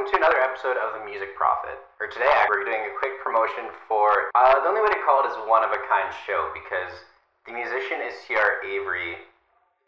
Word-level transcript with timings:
welcome 0.00 0.16
to 0.16 0.24
another 0.24 0.40
episode 0.40 0.80
of 0.80 0.96
The 0.96 1.04
Music 1.04 1.36
Prophet. 1.36 1.76
For 2.00 2.08
today, 2.08 2.32
we're 2.48 2.64
doing 2.64 2.88
a 2.88 2.96
quick 2.96 3.20
promotion 3.20 3.68
for 3.84 4.32
uh, 4.32 4.56
the 4.64 4.72
only 4.72 4.80
way 4.80 4.88
to 4.88 5.02
call 5.04 5.20
it 5.20 5.28
is 5.28 5.36
one 5.44 5.60
of 5.60 5.76
a 5.76 5.80
kind 5.84 6.08
show 6.24 6.48
because 6.56 7.04
the 7.44 7.52
musician 7.52 8.00
is 8.00 8.16
C.R. 8.24 8.64
Avery, 8.64 9.28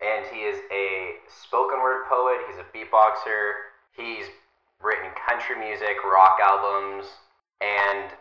and 0.05 0.29
he 0.29 0.45
is 0.45 0.61
a 0.69 1.17
spoken 1.33 1.81
word 1.81 2.05
poet. 2.13 2.45
He's 2.45 2.61
a 2.61 2.69
beatboxer. 2.77 3.73
He's 3.97 4.29
written 4.85 5.09
country 5.17 5.57
music, 5.57 6.05
rock 6.05 6.37
albums, 6.45 7.09
and 7.65 8.13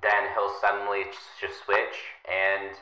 then 0.00 0.32
he'll 0.32 0.56
suddenly 0.56 1.04
just 1.36 1.60
switch 1.68 2.16
and 2.24 2.72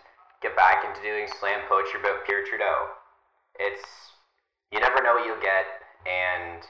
get 0.46 0.54
back 0.54 0.86
into 0.86 1.02
doing 1.02 1.26
slam 1.26 1.66
poetry 1.66 1.98
about 1.98 2.22
Pierre 2.22 2.46
Trudeau. 2.46 2.94
It's 3.58 4.14
you 4.70 4.78
never 4.78 5.02
know 5.02 5.18
what 5.18 5.26
you'll 5.26 5.42
get, 5.42 5.82
and 6.06 6.62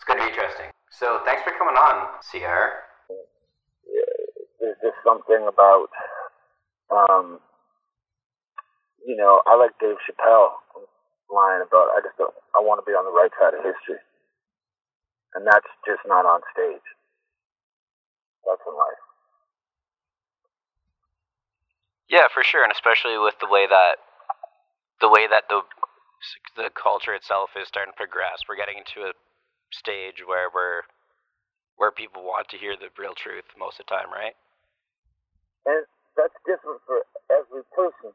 it's 0.00 0.08
going 0.08 0.16
to 0.16 0.24
be 0.24 0.32
interesting. 0.32 0.72
So 0.88 1.20
thanks 1.28 1.44
for 1.44 1.52
coming 1.60 1.76
on, 1.76 2.16
CR. 2.24 2.88
There's 4.56 4.80
just 4.80 4.96
something 5.04 5.44
about, 5.44 5.92
um, 6.88 7.36
you 9.04 9.12
know, 9.12 9.44
I 9.44 9.60
like 9.60 9.76
Dave 9.76 10.00
Chappelle 10.08 10.56
line 11.28 11.60
about 11.60 11.92
I 11.92 12.00
just 12.00 12.16
don't, 12.16 12.32
I 12.56 12.64
want 12.64 12.80
to 12.80 12.88
be 12.88 12.96
on 12.96 13.04
the 13.04 13.12
right 13.12 13.28
side 13.36 13.52
of 13.52 13.60
history, 13.60 14.00
and 15.36 15.44
that's 15.44 15.68
just 15.84 16.00
not 16.08 16.24
on 16.24 16.40
stage. 16.48 16.88
That's 18.48 18.64
in 18.64 18.72
life. 18.72 19.04
Yeah, 22.08 22.32
for 22.32 22.42
sure, 22.42 22.64
and 22.64 22.72
especially 22.72 23.20
with 23.20 23.36
the 23.36 23.52
way 23.52 23.68
that 23.68 24.00
the 25.04 25.12
way 25.12 25.28
that 25.28 25.44
the 25.52 25.60
the 26.56 26.72
culture 26.72 27.12
itself 27.12 27.50
is 27.52 27.68
starting 27.68 27.92
to 27.92 28.00
progress. 28.00 28.48
We're 28.48 28.56
getting 28.56 28.80
into 28.80 29.04
a 29.04 29.12
stage 29.72 30.22
where 30.26 30.48
we're 30.52 30.82
where 31.76 31.90
people 31.90 32.22
want 32.22 32.48
to 32.50 32.58
hear 32.60 32.76
the 32.76 32.92
real 33.00 33.14
truth 33.16 33.48
most 33.56 33.80
of 33.80 33.86
the 33.86 33.94
time, 33.96 34.12
right? 34.12 34.36
And 35.64 35.84
that's 36.16 36.36
different 36.44 36.84
for 36.84 37.00
every 37.32 37.64
person. 37.72 38.12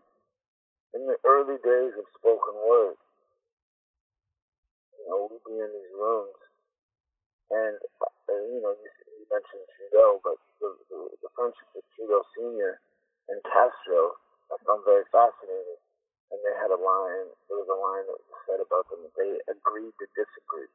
In 0.94 1.03
the 1.09 1.17
early 1.25 1.57
days 1.59 1.91
of 1.97 2.05
spoken 2.16 2.55
word, 2.61 2.95
you 4.95 5.03
know, 5.09 5.27
we'd 5.27 5.44
be 5.44 5.59
in 5.59 5.67
these 5.67 5.94
rooms, 5.97 6.39
and, 7.52 7.75
uh, 7.99 8.31
you 8.31 8.63
know, 8.63 8.72
you, 8.72 8.89
you 9.19 9.25
mentioned 9.27 9.66
Trudeau, 9.75 10.23
but 10.23 10.39
the, 10.63 10.72
the, 10.88 10.99
the 11.19 11.29
friendship 11.35 11.67
with 11.75 11.83
Trudeau 11.99 12.23
Senior 12.38 12.79
and 13.27 13.44
Castro, 13.44 14.16
I 14.53 14.55
found 14.63 14.88
very 14.88 15.03
fascinating 15.11 15.81
and 16.31 16.39
they 16.41 16.55
had 16.57 16.72
a 16.73 16.79
line. 16.79 17.27
There 17.49 17.59
was 17.59 17.69
a 17.69 17.79
line 17.79 18.05
that 18.09 18.17
was 18.17 18.39
said 18.49 18.59
about 18.61 18.85
them. 18.89 19.05
that 19.05 19.16
They 19.16 19.31
agreed 19.51 19.94
to 20.01 20.05
disagree, 20.17 20.69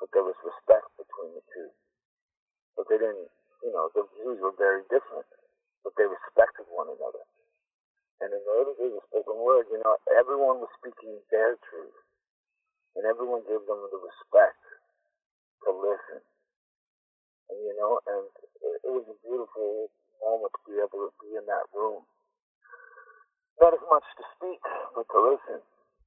but 0.00 0.10
there 0.12 0.24
was 0.26 0.36
respect 0.44 0.88
between 1.00 1.36
the 1.36 1.44
two. 1.52 1.70
But 2.76 2.88
they 2.88 2.98
didn't, 3.00 3.30
you 3.64 3.72
know, 3.72 3.88
the 3.96 4.04
views 4.16 4.38
were 4.40 4.56
very 4.56 4.84
different, 4.92 5.26
but 5.84 5.96
they 5.96 6.06
respected 6.08 6.68
one 6.72 6.88
another. 6.92 7.24
And 8.20 8.32
in 8.32 8.40
the 8.40 8.52
early 8.60 8.74
days 8.80 8.96
of 8.96 9.04
spoken 9.12 9.36
word, 9.40 9.68
you 9.72 9.80
know, 9.80 9.96
everyone 10.16 10.60
was 10.64 10.72
speaking 10.80 11.20
their 11.32 11.56
truth, 11.68 11.98
and 12.96 13.04
everyone 13.04 13.44
gave 13.48 13.62
them 13.68 13.80
the 13.92 14.00
respect 14.00 14.60
to 15.64 15.70
listen. 15.72 16.20
And 17.52 17.58
you 17.62 17.74
know, 17.78 18.00
and 18.08 18.24
it, 18.64 18.74
it 18.88 18.92
was 18.92 19.06
a 19.08 19.16
beautiful 19.22 19.92
moment 20.24 20.52
to 20.56 20.60
be 20.68 20.76
able 20.80 21.08
to 21.08 21.12
be 21.22 21.36
in 21.36 21.44
that 21.46 21.68
room 21.76 22.04
not 23.60 23.74
as 23.74 23.84
much 23.90 24.04
to 24.18 24.24
speak, 24.36 24.60
but 24.94 25.06
to 25.12 25.18
listen. 25.20 25.60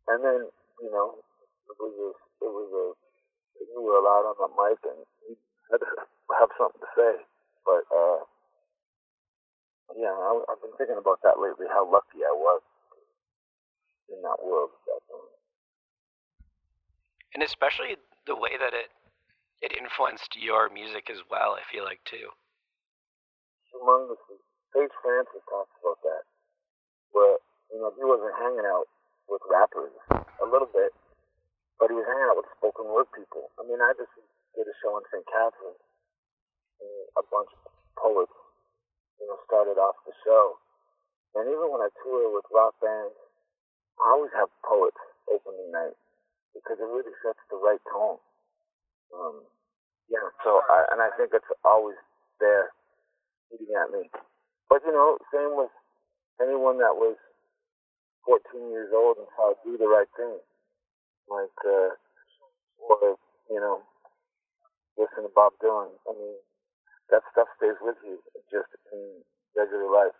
And 0.09 0.19
then, 0.23 0.41
you 0.81 0.91
know, 0.91 1.21
it 1.69 1.77
was 1.79 1.93
a, 1.97 2.09
it 2.45 2.51
was 2.51 2.69
a, 2.73 2.85
you 3.59 3.81
were 3.81 3.99
allowed 3.99 4.31
on 4.31 4.37
the 4.39 4.49
mic 4.55 4.79
and 4.87 5.03
you 5.27 5.35
had 5.71 5.83
to 5.83 5.89
have 6.39 6.51
something 6.55 6.81
to 6.81 6.91
say. 6.95 7.13
But, 7.67 7.83
uh, 7.91 8.23
yeah, 9.99 10.13
I, 10.13 10.31
I've 10.47 10.61
been 10.63 10.75
thinking 10.79 10.99
about 10.99 11.19
that 11.23 11.41
lately, 11.41 11.67
how 11.67 11.83
lucky 11.83 12.23
I 12.23 12.33
was 12.33 12.61
in 14.09 14.21
that 14.23 14.41
world 14.41 14.71
And 17.33 17.45
especially 17.45 17.95
the 18.25 18.35
way 18.35 18.57
that 18.59 18.73
it 18.73 18.89
it 19.61 19.75
influenced 19.75 20.35
your 20.39 20.67
music 20.71 21.11
as 21.11 21.19
well, 21.29 21.55
I 21.55 21.63
feel 21.67 21.83
like, 21.83 21.99
too. 22.07 22.31
Tremendously. 23.71 24.39
Sage 24.71 24.91
Francis 25.03 25.43
talks 25.51 25.75
about 25.83 25.99
that 26.03 26.23
where 27.11 27.37
you 27.71 27.79
know 27.79 27.91
he 27.95 28.03
wasn't 28.05 28.33
hanging 28.37 28.67
out 28.67 28.87
with 29.27 29.41
rappers 29.49 29.93
a 30.13 30.47
little 30.47 30.69
bit, 30.71 30.93
but 31.79 31.89
he 31.89 31.95
was 31.95 32.05
hanging 32.05 32.27
out 32.27 32.37
with 32.37 32.51
spoken 32.59 32.91
word 32.91 33.07
people. 33.15 33.49
I 33.55 33.63
mean, 33.63 33.79
I 33.79 33.95
just 33.95 34.11
did 34.53 34.67
a 34.67 34.75
show 34.83 34.99
in 34.99 35.03
St. 35.09 35.23
Catharines, 35.25 35.81
and 36.83 36.95
a 37.15 37.23
bunch 37.31 37.49
of 37.55 37.71
poets, 37.95 38.35
you 39.19 39.25
know, 39.25 39.39
started 39.47 39.79
off 39.79 39.95
the 40.03 40.13
show. 40.27 40.59
And 41.39 41.47
even 41.47 41.71
when 41.71 41.79
I 41.79 41.89
tour 42.03 42.27
with 42.35 42.45
rock 42.51 42.75
bands, 42.83 43.15
I 44.03 44.11
always 44.11 44.31
have 44.35 44.51
poets 44.67 44.99
open 45.31 45.55
the 45.55 45.69
night 45.71 45.97
because 46.55 46.79
it 46.79 46.89
really 46.89 47.15
sets 47.23 47.39
the 47.51 47.59
right 47.59 47.81
tone. 47.91 48.19
Um, 49.15 49.43
yeah, 50.09 50.25
so 50.43 50.61
I, 50.67 50.89
and 50.91 50.99
I 51.01 51.09
think 51.15 51.31
it's 51.31 51.51
always 51.63 51.97
there, 52.39 52.73
eating 53.53 53.71
at 53.77 53.91
me. 53.93 54.09
But 54.69 54.81
you 54.85 54.91
know, 54.91 55.17
same 55.31 55.55
with 55.55 55.71
anyone 56.41 56.79
that 56.79 56.95
was 56.95 57.17
14 58.25 58.71
years 58.71 58.91
old 58.93 59.17
and 59.17 59.27
saw 59.35 59.53
do 59.63 59.77
the 59.77 59.87
right 59.87 60.09
thing, 60.17 60.37
like, 61.29 61.57
uh, 61.65 61.93
or, 62.81 63.15
you 63.49 63.59
know, 63.59 63.81
listen 64.97 65.23
to 65.23 65.31
Bob 65.33 65.53
Dylan. 65.63 65.93
I 66.09 66.13
mean, 66.13 66.35
that 67.09 67.23
stuff 67.31 67.47
stays 67.57 67.77
with 67.81 67.97
you 68.03 68.19
just 68.51 68.69
in 68.91 69.23
regular 69.55 69.89
life. 69.89 70.17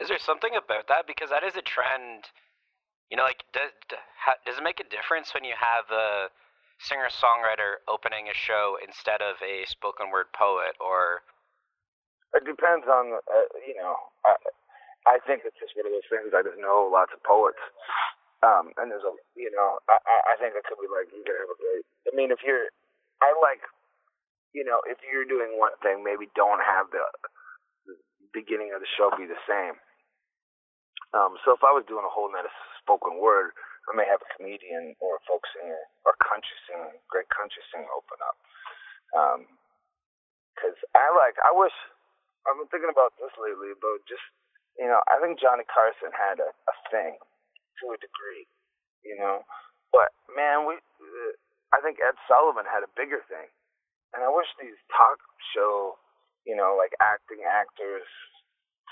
Is 0.00 0.08
there 0.08 0.18
something 0.18 0.52
about 0.56 0.88
that? 0.88 1.06
Because 1.06 1.30
that 1.30 1.44
is 1.44 1.56
a 1.56 1.62
trend. 1.62 2.32
You 3.10 3.16
know, 3.16 3.24
like, 3.24 3.44
does, 3.52 3.70
does 4.46 4.58
it 4.58 4.64
make 4.64 4.80
a 4.80 4.88
difference 4.88 5.32
when 5.34 5.44
you 5.44 5.54
have 5.54 5.86
a 5.92 6.32
singer 6.80 7.06
songwriter 7.06 7.78
opening 7.86 8.26
a 8.26 8.34
show 8.34 8.76
instead 8.82 9.22
of 9.22 9.38
a 9.38 9.62
spoken 9.66 10.10
word 10.10 10.34
poet 10.34 10.74
or 10.82 11.22
it 12.34 12.42
depends 12.42 12.82
on, 12.90 13.14
uh, 13.14 13.46
you 13.62 13.78
know, 13.78 13.94
I, 14.26 14.34
I 15.06 15.16
think 15.22 15.46
it's 15.46 15.54
just 15.54 15.70
one 15.78 15.86
of 15.86 15.94
those 15.94 16.08
things. 16.10 16.34
I 16.34 16.42
just 16.42 16.58
know 16.58 16.90
lots 16.90 17.14
of 17.14 17.22
poets. 17.22 17.62
Um, 18.44 18.76
and 18.76 18.92
there's 18.92 19.06
a, 19.08 19.14
you 19.32 19.48
know, 19.48 19.80
I, 19.88 19.96
I 19.96 20.34
think 20.36 20.52
it 20.52 20.68
could 20.68 20.76
be 20.76 20.90
like, 20.92 21.08
you 21.08 21.24
could 21.24 21.40
have 21.40 21.48
a 21.48 21.56
great, 21.56 21.84
I 22.04 22.12
mean, 22.12 22.28
if 22.28 22.44
you're, 22.44 22.68
I 23.24 23.32
like, 23.40 23.64
you 24.52 24.68
know, 24.68 24.84
if 24.84 25.00
you're 25.00 25.24
doing 25.24 25.56
one 25.56 25.72
thing, 25.80 26.04
maybe 26.04 26.28
don't 26.36 26.60
have 26.60 26.92
the, 26.92 27.04
the 27.88 27.96
beginning 28.36 28.76
of 28.76 28.84
the 28.84 28.90
show 29.00 29.08
be 29.16 29.24
the 29.24 29.40
same. 29.48 29.80
Um, 31.16 31.40
so 31.40 31.56
if 31.56 31.64
I 31.64 31.72
was 31.72 31.88
doing 31.88 32.04
a 32.04 32.12
whole 32.12 32.28
night 32.28 32.44
of 32.44 32.52
spoken 32.84 33.16
word, 33.16 33.56
I 33.88 33.96
may 33.96 34.04
have 34.04 34.20
a 34.20 34.28
comedian 34.36 34.92
or 35.00 35.16
a 35.16 35.24
folk 35.24 35.48
singer 35.56 35.80
or 36.04 36.12
country 36.20 36.58
singer, 36.68 36.92
great 37.08 37.30
country 37.32 37.64
singer 37.72 37.88
open 37.96 38.20
up. 38.20 38.36
Um, 39.16 39.40
cause 40.60 40.76
I 40.92 41.08
like, 41.16 41.40
I 41.40 41.54
wish, 41.56 41.74
I've 42.44 42.60
been 42.60 42.68
thinking 42.68 42.92
about 42.92 43.16
this 43.16 43.32
lately 43.40 43.72
but 43.80 44.04
just 44.04 44.24
you 44.76 44.84
know 44.84 45.00
I 45.08 45.16
think 45.20 45.40
Johnny 45.40 45.64
Carson 45.64 46.12
had 46.12 46.40
a, 46.40 46.52
a 46.52 46.74
thing 46.92 47.16
to 47.82 47.94
a 47.94 47.98
degree, 47.98 48.46
you 49.02 49.16
know, 49.18 49.42
but 49.90 50.14
man 50.34 50.66
we 50.66 50.78
uh, 50.78 51.32
I 51.74 51.82
think 51.82 51.98
Ed 51.98 52.14
Sullivan 52.28 52.66
had 52.68 52.86
a 52.86 52.96
bigger 52.98 53.22
thing, 53.26 53.48
and 54.14 54.22
I 54.22 54.30
wish 54.30 54.48
these 54.58 54.78
talk 54.92 55.18
show 55.54 55.98
you 56.46 56.54
know 56.54 56.76
like 56.78 56.94
acting 57.00 57.42
actors 57.46 58.06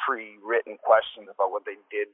pre-written 0.06 0.80
questions 0.82 1.28
about 1.30 1.52
what 1.52 1.62
they 1.68 1.78
did 1.92 2.10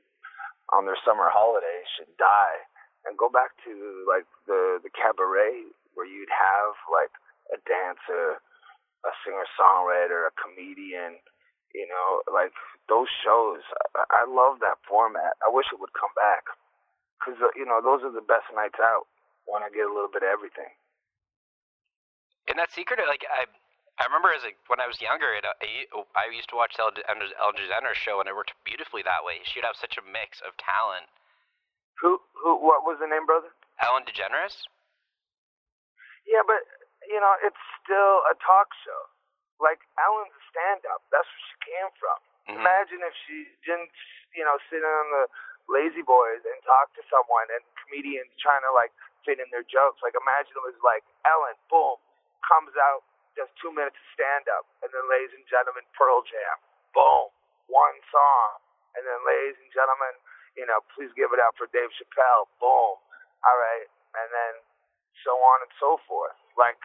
on 0.74 0.84
their 0.84 0.98
summer 1.06 1.32
holiday 1.32 1.80
should 1.96 2.10
die. 2.20 2.60
And 3.06 3.16
go 3.16 3.30
back 3.30 3.56
to 3.64 3.72
like 4.04 4.26
the 4.44 4.82
the 4.82 4.92
cabaret 4.92 5.72
where 5.94 6.04
you'd 6.04 6.32
have 6.32 6.74
like 6.92 7.14
a 7.54 7.58
dancer 7.64 8.42
a 9.06 9.12
singer 9.22 9.46
songwriter, 9.54 10.26
a 10.26 10.34
comedian, 10.34 11.22
you 11.74 11.86
know, 11.86 12.22
like 12.30 12.52
those 12.88 13.08
shows. 13.24 13.60
I, 13.96 14.24
I 14.24 14.24
love 14.24 14.60
that 14.60 14.80
format. 14.88 15.36
I 15.44 15.52
wish 15.52 15.68
it 15.72 15.80
would 15.80 15.92
come 15.92 16.12
back 16.16 16.48
because 17.18 17.40
uh, 17.40 17.52
you 17.56 17.66
know 17.66 17.80
those 17.82 18.04
are 18.04 18.14
the 18.14 18.24
best 18.24 18.48
nights 18.54 18.80
out 18.80 19.08
when 19.44 19.64
I 19.64 19.72
get 19.72 19.88
a 19.88 19.92
little 19.92 20.12
bit 20.12 20.22
of 20.24 20.30
everything. 20.32 20.70
And 22.48 22.56
that 22.56 22.72
secret, 22.72 22.96
like 23.04 23.28
I, 23.28 23.44
I 24.00 24.08
remember 24.08 24.32
as 24.32 24.40
a, 24.46 24.56
when 24.72 24.80
I 24.80 24.88
was 24.88 25.02
younger, 25.04 25.36
it, 25.36 25.44
I, 25.44 25.84
I 26.16 26.32
used 26.32 26.48
to 26.54 26.56
watch 26.56 26.78
the 26.80 26.88
Ellen 26.88 27.56
DeGeneres 27.60 27.98
show, 27.98 28.24
and 28.24 28.28
it 28.28 28.32
worked 28.32 28.56
beautifully 28.64 29.04
that 29.04 29.20
way. 29.20 29.44
She'd 29.44 29.68
have 29.68 29.76
such 29.76 30.00
a 30.00 30.04
mix 30.04 30.40
of 30.40 30.56
talent. 30.56 31.12
Who, 32.00 32.22
who, 32.32 32.56
what 32.56 32.86
was 32.88 33.02
the 33.02 33.10
name, 33.10 33.26
brother? 33.26 33.52
Ellen 33.82 34.08
DeGeneres. 34.08 34.64
Yeah, 36.24 36.46
but 36.46 36.64
you 37.08 37.20
know, 37.20 37.34
it's 37.44 37.60
still 37.84 38.24
a 38.28 38.34
talk 38.38 38.72
show. 38.84 39.02
Like 39.58 39.82
Ellen's 39.98 40.34
a 40.34 40.42
stand-up. 40.50 41.02
That's 41.10 41.26
where 41.26 41.44
she 41.50 41.56
came 41.66 41.90
from. 41.98 42.18
Mm-hmm. 42.18 42.62
Imagine 42.62 43.00
if 43.04 43.14
she 43.26 43.46
didn't, 43.66 43.92
you 44.32 44.46
know, 44.46 44.56
sit 44.70 44.80
on 44.82 45.04
the 45.12 45.24
lazy 45.68 46.02
boys 46.02 46.40
and 46.46 46.56
talk 46.64 46.90
to 46.96 47.02
someone 47.12 47.46
and 47.52 47.62
comedians 47.84 48.32
trying 48.40 48.64
to 48.64 48.72
like 48.72 48.94
fit 49.26 49.36
in 49.42 49.48
their 49.52 49.66
jokes. 49.66 50.00
Like 50.00 50.16
imagine 50.16 50.56
it 50.56 50.64
was 50.64 50.80
like 50.80 51.04
Ellen, 51.28 51.58
boom, 51.68 52.00
comes 52.46 52.72
out, 52.78 53.04
does 53.36 53.50
two 53.60 53.70
minutes 53.70 53.98
of 53.98 54.06
stand 54.16 54.48
up, 54.50 54.64
and 54.82 54.90
then 54.90 55.04
ladies 55.06 55.36
and 55.36 55.44
gentlemen, 55.46 55.84
Pearl 55.94 56.24
Jam, 56.24 56.56
boom, 56.96 57.30
one 57.68 57.98
song. 58.08 58.64
And 58.96 59.04
then 59.06 59.20
ladies 59.22 59.54
and 59.62 59.70
gentlemen, 59.70 60.14
you 60.58 60.66
know, 60.66 60.82
please 60.96 61.12
give 61.14 61.30
it 61.30 61.38
up 61.38 61.54
for 61.54 61.70
Dave 61.70 61.92
Chappelle, 61.94 62.50
boom. 62.58 62.98
All 63.46 63.58
right. 63.58 63.86
And 64.18 64.28
then 64.34 64.54
so 65.22 65.36
on 65.38 65.62
and 65.62 65.72
so 65.78 66.02
forth. 66.08 66.34
Like 66.58 66.80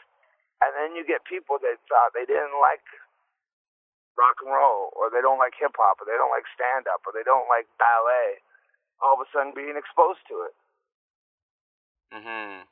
and 0.64 0.72
then 0.80 0.90
you 0.96 1.04
get 1.04 1.28
people 1.28 1.60
that 1.60 1.78
thought 1.92 2.16
they 2.16 2.26
didn't 2.26 2.56
like 2.64 2.84
rock 4.16 4.40
and 4.46 4.54
roll, 4.54 4.94
or 4.96 5.10
they 5.10 5.20
don't 5.20 5.42
like 5.42 5.58
hip 5.58 5.74
hop, 5.76 6.00
or 6.00 6.06
they 6.08 6.18
don't 6.18 6.32
like 6.32 6.48
stand 6.54 6.88
up, 6.88 7.04
or 7.04 7.12
they 7.12 7.26
don't 7.26 7.50
like 7.50 7.68
ballet, 7.82 8.40
all 9.02 9.18
of 9.18 9.26
a 9.26 9.28
sudden 9.34 9.52
being 9.52 9.76
exposed 9.76 10.22
to 10.30 10.48
it. 10.48 10.56
Mhm. 12.14 12.64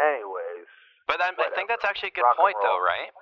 Anyways. 0.00 0.68
But 1.06 1.20
I, 1.20 1.30
I 1.36 1.50
think 1.54 1.68
that's 1.68 1.84
actually 1.84 2.16
a 2.16 2.18
good 2.18 2.32
point, 2.36 2.56
though, 2.64 2.80
right? 2.80 3.12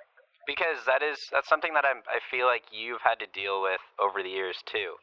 Because 0.47 0.85
that 0.87 1.03
is 1.03 1.27
that's 1.31 1.47
something 1.47 1.73
that 1.75 1.85
I'm 1.85 2.03
I 2.07 2.19
feel 2.31 2.47
like 2.47 2.63
you've 2.71 3.03
had 3.03 3.19
to 3.19 3.27
deal 3.27 3.61
with 3.61 3.79
over 3.99 4.23
the 4.23 4.31
years 4.31 4.59
too, 4.65 4.95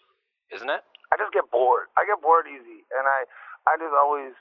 isn't 0.52 0.68
it? 0.68 0.82
I 1.12 1.16
just 1.16 1.32
get 1.32 1.48
bored. 1.50 1.88
I 1.96 2.04
get 2.04 2.20
bored 2.20 2.48
easy, 2.48 2.84
and 2.92 3.04
I 3.08 3.24
I 3.68 3.76
just 3.76 3.92
always 3.92 4.32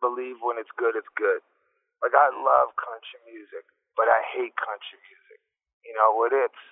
believe 0.00 0.40
when 0.42 0.58
it's 0.58 0.72
good, 0.76 0.96
it's 0.96 1.08
good. 1.16 1.40
Like 2.02 2.12
I 2.16 2.32
mm. 2.32 2.44
love 2.44 2.74
country 2.76 3.20
music, 3.28 3.64
but 3.98 4.08
I 4.08 4.20
hate 4.34 4.54
country 4.58 4.98
music. 5.06 5.40
You 5.86 5.94
know, 5.96 6.14
what 6.16 6.32
it's 6.32 6.62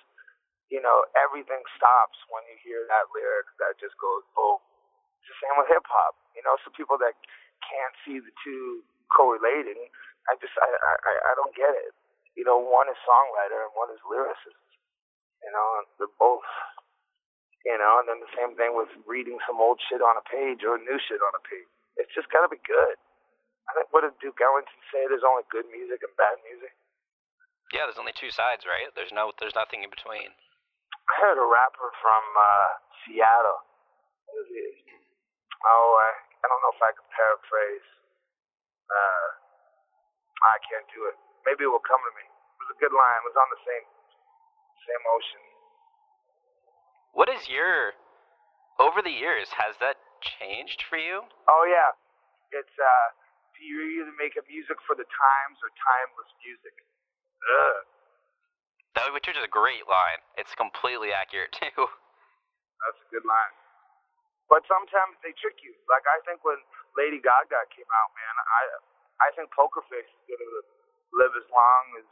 you 0.71 0.79
know, 0.79 1.03
everything 1.19 1.61
stops 1.75 2.15
when 2.31 2.41
you 2.47 2.55
hear 2.63 2.87
that 2.87 3.11
lyric 3.11 3.45
that 3.59 3.75
just 3.77 3.93
goes 3.99 4.23
boom. 4.33 4.57
It's 5.19 5.29
the 5.35 5.37
same 5.43 5.55
with 5.59 5.69
hip 5.69 5.83
hop. 5.85 6.15
You 6.33 6.41
know, 6.47 6.55
some 6.63 6.73
people 6.73 6.95
that 7.03 7.13
can't 7.61 7.95
see 8.07 8.23
the 8.23 8.31
two 8.41 8.81
correlating, 9.11 9.91
I 10.31 10.39
just 10.39 10.55
I, 10.57 10.69
I 10.71 11.13
I 11.27 11.33
don't 11.37 11.53
get 11.53 11.75
it. 11.75 11.93
You 12.39 12.47
know, 12.47 12.57
one 12.57 12.87
is 12.87 12.97
songwriter 13.03 13.67
and 13.67 13.75
one 13.75 13.91
is 13.91 14.01
lyricist. 14.07 14.63
You 15.43 15.51
know, 15.51 15.67
they're 15.99 16.17
both. 16.17 16.47
You 17.67 17.77
know, 17.77 18.01
and 18.01 18.09
then 18.09 18.19
the 18.23 18.33
same 18.33 18.57
thing 18.57 18.73
with 18.73 18.89
reading 19.05 19.37
some 19.45 19.61
old 19.61 19.77
shit 19.85 20.01
on 20.01 20.17
a 20.17 20.25
page 20.25 20.65
or 20.65 20.81
new 20.81 20.97
shit 20.97 21.21
on 21.21 21.33
a 21.37 21.43
page. 21.45 21.69
It's 22.01 22.13
just 22.15 22.31
gotta 22.33 22.49
be 22.49 22.61
good. 22.65 22.97
I 23.69 23.77
think 23.77 23.91
what 23.93 24.01
did 24.07 24.17
Duke 24.23 24.39
Ellington 24.41 24.81
say? 24.89 25.05
There's 25.05 25.27
only 25.27 25.45
good 25.53 25.69
music 25.69 26.01
and 26.01 26.13
bad 26.17 26.39
music. 26.47 26.73
Yeah, 27.71 27.87
there's 27.87 27.99
only 27.99 28.15
two 28.15 28.31
sides, 28.31 28.67
right? 28.67 28.91
There's 28.93 29.15
no, 29.15 29.31
there's 29.39 29.55
nothing 29.55 29.83
in 29.83 29.91
between. 29.91 30.31
I 30.31 31.13
heard 31.23 31.39
a 31.39 31.47
rapper 31.47 31.89
from 32.03 32.23
uh, 32.35 32.71
Seattle. 33.03 33.63
What 34.27 34.35
is 34.43 34.49
he? 34.51 34.67
Oh, 35.63 35.89
I, 35.99 36.09
I 36.11 36.45
don't 36.51 36.61
know 36.63 36.73
if 36.75 36.83
I 36.83 36.91
can 36.91 37.07
paraphrase. 37.15 37.87
Uh, 38.91 39.27
I 40.51 40.55
can't 40.67 40.87
do 40.91 41.07
it. 41.07 41.15
Maybe 41.47 41.63
it 41.63 41.71
will 41.71 41.83
come 41.83 42.01
to 42.01 42.13
me. 42.17 42.25
It 42.25 42.57
was 42.65 42.71
a 42.75 42.79
good 42.81 42.93
line. 42.93 43.19
It 43.23 43.27
was 43.31 43.39
on 43.39 43.49
the 43.49 43.61
same 43.63 43.85
same 44.89 45.03
ocean. 45.13 45.43
What 47.13 47.29
is 47.29 47.45
your 47.45 47.93
over 48.81 49.05
the 49.05 49.13
years 49.13 49.53
has 49.61 49.77
that 49.77 50.01
changed 50.19 50.81
for 50.89 50.97
you? 50.97 51.29
Oh 51.45 51.63
yeah. 51.69 51.93
It's 52.49 52.73
uh 52.81 53.07
you 53.61 54.01
either 54.01 54.09
make 54.17 54.33
a 54.41 54.45
music 54.49 54.81
for 54.89 54.97
the 54.97 55.05
times 55.05 55.61
or 55.61 55.69
timeless 55.77 56.31
music. 56.41 56.73
Ugh. 57.41 57.81
That, 58.99 59.07
which 59.15 59.27
is 59.31 59.39
a 59.39 59.47
great 59.47 59.87
line. 59.87 60.19
It's 60.35 60.51
completely 60.53 61.15
accurate 61.15 61.55
too. 61.59 61.71
That's 61.79 62.99
a 63.01 63.07
good 63.09 63.25
line. 63.25 63.53
But 64.51 64.67
sometimes 64.67 65.15
they 65.23 65.31
trick 65.39 65.63
you. 65.63 65.71
Like 65.87 66.03
I 66.11 66.19
think 66.27 66.43
when 66.43 66.59
Lady 66.99 67.23
Gaga 67.23 67.71
came 67.71 67.87
out, 67.87 68.11
man, 68.11 68.35
I 68.35 68.61
I 69.23 69.29
think 69.37 69.47
Poker 69.55 69.85
Face 69.87 70.03
is 70.03 70.23
gonna 70.27 70.51
live 71.15 71.33
as 71.39 71.47
long 71.47 71.83
as 72.03 72.09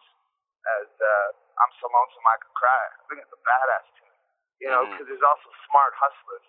as 0.80 0.88
uh, 0.88 1.28
I'm 1.60 1.74
so 1.84 1.92
lonesome 1.92 2.24
I 2.24 2.38
could 2.40 2.56
cry. 2.56 2.84
I 2.96 3.04
think 3.12 3.20
it's 3.28 3.36
a 3.36 3.42
badass 3.44 3.86
tune. 4.00 4.16
You 4.64 4.70
know, 4.72 4.88
because 4.88 5.04
mm-hmm. 5.04 5.20
there's 5.20 5.28
also 5.28 5.52
smart 5.68 5.92
hustlers. 6.00 6.48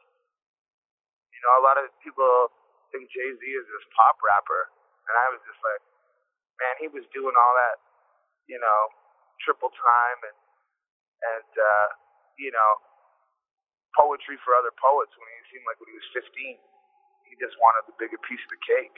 You 1.34 1.40
know, 1.42 1.52
a 1.58 1.62
lot 1.66 1.78
of 1.78 1.90
people 2.02 2.54
think 2.94 3.10
Jay 3.10 3.30
Z 3.34 3.42
is 3.42 3.66
this 3.66 3.86
pop 3.94 4.18
rapper, 4.22 4.70
and 5.10 5.14
I 5.14 5.26
was 5.34 5.42
just 5.46 5.58
like, 5.62 5.82
man, 6.58 6.74
he 6.82 6.86
was 6.90 7.06
doing 7.14 7.34
all 7.34 7.54
that, 7.54 7.78
you 8.50 8.58
know, 8.58 8.80
triple 9.46 9.70
time 9.70 10.18
and 10.26 10.38
and 11.20 11.50
uh, 11.54 11.88
you 12.40 12.50
know 12.52 12.70
poetry 13.96 14.38
for 14.46 14.54
other 14.54 14.72
poets 14.78 15.12
when 15.18 15.28
he 15.28 15.40
seemed 15.50 15.66
like 15.66 15.76
when 15.82 15.90
he 15.90 15.98
was 15.98 16.08
15 16.14 16.30
he 17.26 17.34
just 17.38 17.54
wanted 17.62 17.86
the 17.86 17.94
bigger 17.98 18.18
piece 18.26 18.42
of 18.42 18.50
the 18.50 18.62
cake. 18.66 18.96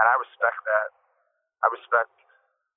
And 0.00 0.04
I 0.04 0.16
respect 0.20 0.60
that. 0.64 0.88
I 1.64 1.66
respect 1.72 2.12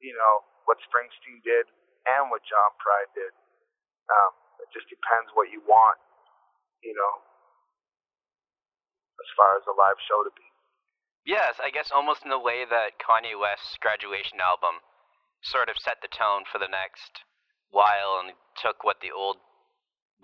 you 0.03 0.15
know 0.15 0.35
what 0.67 0.79
Springsteen 0.87 1.43
did 1.43 1.67
and 2.07 2.27
what 2.31 2.43
John 2.43 2.71
Prine 2.79 3.11
did. 3.15 3.31
Um, 4.11 4.31
it 4.63 4.67
just 4.75 4.87
depends 4.91 5.31
what 5.35 5.51
you 5.51 5.63
want 5.67 5.99
you 6.83 6.95
know 6.95 7.13
as 9.19 9.29
far 9.39 9.55
as 9.55 9.63
a 9.67 9.75
live 9.75 9.99
show 10.03 10.23
to 10.23 10.31
be. 10.35 10.47
Yes 11.23 11.57
I 11.63 11.71
guess 11.71 11.91
almost 11.91 12.27
in 12.27 12.31
the 12.31 12.41
way 12.41 12.67
that 12.67 12.99
Kanye 12.99 13.39
West's 13.39 13.79
graduation 13.79 14.43
album 14.43 14.83
sort 15.43 15.67
of 15.67 15.75
set 15.77 15.99
the 16.01 16.07
tone 16.07 16.47
for 16.47 16.57
the 16.57 16.71
next 16.71 17.27
while 17.69 18.23
and 18.23 18.33
took 18.55 18.83
what 18.83 19.03
the 19.03 19.11
old 19.11 19.37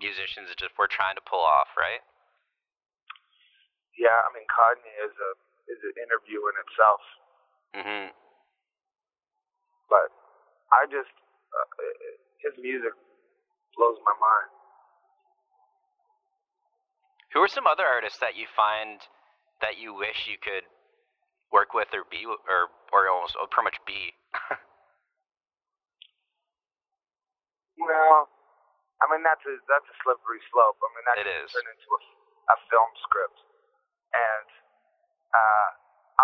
musicians 0.00 0.48
just 0.56 0.72
were 0.80 0.88
trying 0.88 1.14
to 1.14 1.24
pull 1.28 1.44
off, 1.44 1.68
right? 1.76 2.00
Yeah, 4.00 4.16
I 4.16 4.32
mean 4.32 4.48
Kanye 4.48 4.94
is 5.04 5.12
a 5.12 5.30
is 5.68 5.80
an 5.84 5.94
interview 6.00 6.40
in 6.48 6.56
itself. 6.64 7.02
Mhm. 7.76 8.06
But 9.92 10.08
I 10.72 10.86
just 10.88 11.12
uh, 11.12 11.66
his 12.40 12.56
music 12.56 12.96
blows 13.76 13.98
my 14.06 14.16
mind. 14.16 14.50
Who 17.34 17.40
are 17.40 17.48
some 17.48 17.66
other 17.66 17.84
artists 17.84 18.18
that 18.18 18.34
you 18.36 18.46
find 18.48 19.00
that 19.60 19.76
you 19.76 19.92
wish 19.92 20.26
you 20.26 20.38
could 20.40 20.64
work 21.52 21.74
with 21.74 21.92
or 21.92 22.04
be 22.08 22.24
or 22.24 22.70
or 22.92 23.08
almost 23.08 23.36
or 23.36 23.46
pretty 23.46 23.64
much 23.68 23.78
be? 23.84 24.14
Well, 27.80 28.28
I 29.00 29.04
mean 29.12 29.22
that's 29.24 29.42
a 29.48 29.54
that's 29.68 29.88
a 29.88 29.96
slippery 30.04 30.40
slope. 30.52 30.76
I 30.80 30.88
mean 30.94 31.06
that 31.08 31.16
it 31.20 31.26
can 31.28 31.44
is. 31.44 31.50
turn 31.52 31.66
into 31.68 31.88
a, 31.96 32.00
a 32.52 32.56
film 32.68 32.90
script. 33.08 33.38
And 34.12 34.48
uh, 35.32 35.68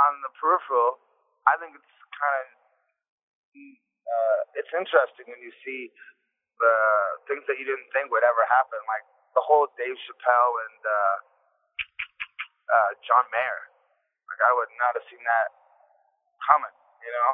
on 0.06 0.12
the 0.26 0.32
peripheral, 0.40 0.98
I 1.46 1.56
think 1.62 1.76
it's 1.78 1.96
kind 2.12 2.48
of 2.52 2.56
uh, 3.56 4.40
it's 4.58 4.72
interesting 4.76 5.26
when 5.30 5.40
you 5.42 5.52
see 5.64 5.90
the 6.60 6.74
things 7.28 7.44
that 7.48 7.56
you 7.60 7.66
didn't 7.68 7.88
think 7.92 8.10
would 8.12 8.24
ever 8.26 8.44
happen, 8.48 8.80
like 8.88 9.04
the 9.36 9.44
whole 9.44 9.68
Dave 9.76 9.96
Chappelle 10.08 10.54
and 10.68 10.80
uh, 10.84 11.16
uh, 12.72 12.90
John 13.04 13.24
Mayer. 13.32 13.62
Like 14.28 14.42
I 14.44 14.52
would 14.56 14.72
not 14.80 14.92
have 14.98 15.06
seen 15.08 15.22
that 15.22 15.48
coming, 16.44 16.76
you 17.04 17.12
know. 17.12 17.32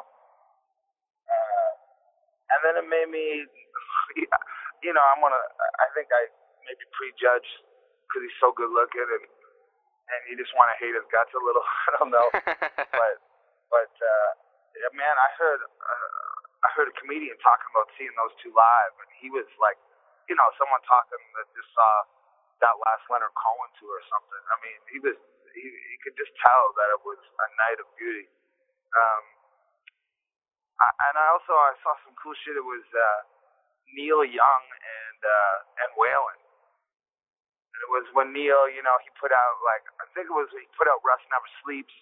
Uh, 1.27 1.71
and 2.55 2.59
then 2.67 2.73
it 2.83 2.87
made 2.87 3.09
me 3.09 3.47
you 4.85 4.91
know, 4.93 5.03
I'm 5.03 5.19
gonna. 5.23 5.43
I 5.81 5.87
think 5.95 6.11
I 6.11 6.29
maybe 6.67 6.83
prejudge 6.95 7.49
because 8.07 8.21
he's 8.27 8.39
so 8.43 8.53
good 8.53 8.71
looking 8.71 9.07
and 9.07 9.25
and 10.11 10.19
you 10.27 10.35
just 10.35 10.51
want 10.59 10.69
to 10.69 10.77
hate 10.79 10.93
his 10.93 11.05
guts 11.09 11.31
a 11.33 11.41
little. 11.41 11.63
I 11.87 11.89
don't 11.97 12.11
know, 12.11 12.27
but 12.99 13.15
but 13.71 13.93
uh, 13.93 14.29
yeah, 14.75 14.91
man, 14.93 15.15
I 15.15 15.29
heard 15.39 15.61
uh, 15.63 16.33
I 16.63 16.69
heard 16.75 16.87
a 16.91 16.95
comedian 16.99 17.35
talking 17.43 17.69
about 17.71 17.87
seeing 17.95 18.13
those 18.19 18.33
two 18.43 18.51
live, 18.55 18.93
and 18.99 19.09
he 19.19 19.31
was 19.31 19.47
like, 19.59 19.79
you 20.27 20.35
know, 20.35 20.47
someone 20.59 20.83
talking 20.87 21.19
that 21.39 21.47
just 21.55 21.71
saw 21.73 21.91
that 22.63 22.75
last 22.87 23.03
Leonard 23.11 23.35
Cohen 23.35 23.71
tour 23.79 23.99
or 23.99 24.05
something. 24.11 24.43
I 24.51 24.57
mean, 24.63 24.79
he 24.91 24.99
was 25.03 25.17
he, 25.55 25.63
he 25.67 25.95
could 26.03 26.15
just 26.19 26.33
tell 26.43 26.63
that 26.79 26.89
it 26.95 27.01
was 27.07 27.19
a 27.19 27.47
night 27.67 27.79
of 27.79 27.87
beauty. 27.95 28.27
Um, 28.93 29.23
I, 30.81 30.89
and 31.11 31.15
I 31.17 31.25
also 31.33 31.53
I 31.55 31.73
saw 31.81 31.95
some 32.03 32.15
cool 32.19 32.35
shit. 32.43 32.57
It 32.57 32.65
was 32.65 32.85
uh, 32.91 33.19
Neil 33.91 34.23
Young 34.23 34.63
and 34.71 35.19
uh, 35.21 35.57
and 35.85 35.89
Waylon. 35.99 36.37
And 37.73 37.79
it 37.83 37.89
was 37.91 38.05
when 38.13 38.31
Neil, 38.31 38.69
you 38.69 38.85
know, 38.85 38.97
he 39.01 39.09
put 39.17 39.33
out 39.33 39.55
like 39.65 39.85
I 39.99 40.05
think 40.15 40.29
it 40.29 40.35
was 40.35 40.49
he 40.53 40.65
put 40.77 40.87
out 40.87 41.01
Rust 41.03 41.25
Never 41.29 41.49
Sleeps, 41.65 41.95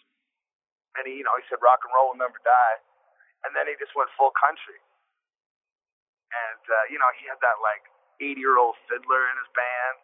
and 1.00 1.07
he, 1.07 1.21
you 1.21 1.25
know, 1.25 1.35
he 1.39 1.45
said 1.47 1.63
rock 1.63 1.81
and 1.88 1.91
roll 1.95 2.13
will 2.13 2.19
never 2.19 2.38
die, 2.43 2.77
and 3.47 3.55
then 3.55 3.67
he 3.67 3.75
just 3.79 3.95
went 3.95 4.11
full 4.19 4.35
country. 4.35 4.79
And 6.31 6.63
uh, 6.67 6.85
you 6.91 7.00
know, 7.00 7.09
he 7.19 7.27
had 7.27 7.39
that 7.43 7.59
like 7.63 7.83
80 8.19 8.39
year 8.39 8.55
old 8.59 8.75
fiddler 8.88 9.23
in 9.31 9.35
his 9.39 9.51
band, 9.55 9.97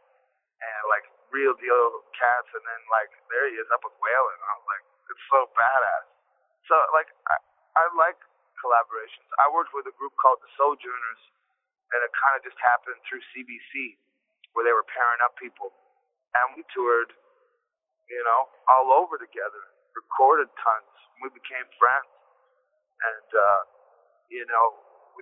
and 0.64 0.82
like 0.92 1.06
real 1.32 1.54
deal 1.60 2.04
cats, 2.16 2.50
and 2.56 2.64
then 2.64 2.82
like 2.92 3.12
there 3.32 3.48
he 3.52 3.56
is 3.60 3.68
up 3.72 3.84
with 3.84 3.96
Waylon. 4.00 4.40
I 4.40 4.54
was 4.60 4.68
like, 4.72 4.84
it's 5.12 5.26
so 5.32 5.40
badass. 5.56 6.06
So 6.68 6.76
like 6.96 7.12
I 7.28 7.38
I 7.78 7.84
like 8.00 8.20
collaborations. 8.64 9.28
I 9.38 9.52
worked 9.54 9.72
with 9.76 9.86
a 9.86 9.96
group 9.96 10.16
called 10.18 10.42
the 10.42 10.50
Sojourners 10.58 11.22
and 11.96 12.00
it 12.04 12.12
kind 12.18 12.36
of 12.38 12.42
just 12.44 12.58
happened 12.60 13.00
through 13.08 13.24
CBC, 13.34 13.98
where 14.56 14.66
they 14.68 14.76
were 14.76 14.88
pairing 14.90 15.22
up 15.24 15.36
people, 15.40 15.72
and 16.36 16.58
we 16.58 16.64
toured 16.74 17.12
you 18.10 18.24
know, 18.24 18.42
all 18.72 18.88
over 18.96 19.20
together, 19.20 19.64
recorded 19.96 20.50
tons. 20.60 20.94
We 21.24 21.32
became 21.32 21.66
friends, 21.80 22.10
and 23.04 23.28
uh, 23.32 23.62
you 24.32 24.46
know, 24.48 24.68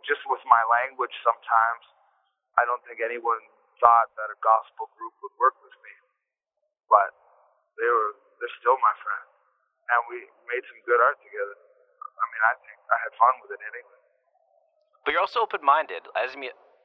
just 0.08 0.22
with 0.30 0.42
my 0.50 0.62
language, 0.70 1.14
sometimes 1.26 1.84
I 2.58 2.66
don't 2.66 2.82
think 2.88 3.02
anyone 3.02 3.42
thought 3.82 4.10
that 4.18 4.30
a 4.34 4.40
gospel 4.42 4.90
group 4.98 5.14
would 5.24 5.36
work 5.42 5.58
with 5.62 5.76
me, 5.86 5.94
but 6.90 7.12
they 7.80 7.90
were 7.90 8.14
they're 8.42 8.58
still 8.62 8.78
my 8.82 8.96
friend, 9.02 9.28
and 9.96 10.00
we 10.12 10.18
made 10.50 10.64
some 10.70 10.82
good 10.86 11.02
art 11.02 11.18
together. 11.22 11.58
I 12.06 12.26
mean, 12.34 12.44
I 12.48 12.54
think 12.64 12.78
I 12.90 12.98
had 13.06 13.14
fun 13.18 13.36
with 13.46 13.52
it 13.58 13.62
anyway. 13.66 14.02
But 15.06 15.14
you're 15.14 15.22
also 15.22 15.46
open-minded. 15.46 16.10
As 16.18 16.34